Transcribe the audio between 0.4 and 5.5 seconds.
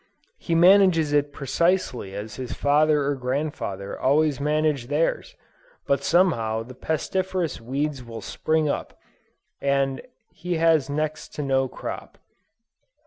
manages it precisely as his father or grandfather always managed theirs,